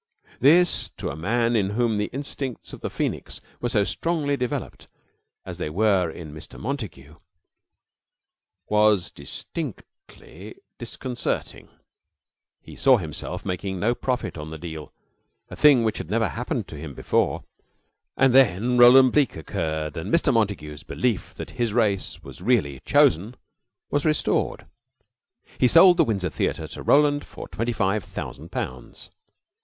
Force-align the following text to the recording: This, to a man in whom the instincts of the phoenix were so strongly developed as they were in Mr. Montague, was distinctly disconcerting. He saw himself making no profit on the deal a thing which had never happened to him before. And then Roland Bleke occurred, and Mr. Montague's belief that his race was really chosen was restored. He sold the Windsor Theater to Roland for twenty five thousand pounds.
This, 0.39 0.89
to 0.97 1.11
a 1.11 1.15
man 1.15 1.55
in 1.55 1.69
whom 1.77 1.97
the 1.99 2.09
instincts 2.11 2.73
of 2.73 2.81
the 2.81 2.89
phoenix 2.89 3.39
were 3.59 3.69
so 3.69 3.83
strongly 3.83 4.35
developed 4.35 4.87
as 5.45 5.59
they 5.59 5.69
were 5.69 6.09
in 6.09 6.33
Mr. 6.33 6.59
Montague, 6.59 7.17
was 8.67 9.11
distinctly 9.11 10.55
disconcerting. 10.79 11.69
He 12.63 12.75
saw 12.75 12.97
himself 12.97 13.45
making 13.45 13.79
no 13.79 13.93
profit 13.93 14.39
on 14.39 14.49
the 14.49 14.57
deal 14.57 14.91
a 15.51 15.55
thing 15.55 15.83
which 15.83 15.99
had 15.99 16.09
never 16.09 16.29
happened 16.29 16.67
to 16.69 16.77
him 16.79 16.95
before. 16.95 17.43
And 18.17 18.33
then 18.33 18.79
Roland 18.79 19.11
Bleke 19.13 19.35
occurred, 19.35 19.97
and 19.97 20.11
Mr. 20.11 20.33
Montague's 20.33 20.81
belief 20.81 21.35
that 21.35 21.51
his 21.61 21.73
race 21.75 22.23
was 22.23 22.41
really 22.41 22.79
chosen 22.87 23.35
was 23.91 24.03
restored. 24.03 24.65
He 25.59 25.67
sold 25.67 25.97
the 25.97 26.03
Windsor 26.03 26.31
Theater 26.31 26.67
to 26.69 26.81
Roland 26.81 27.23
for 27.23 27.47
twenty 27.47 27.71
five 27.71 28.03
thousand 28.03 28.51
pounds. 28.51 29.11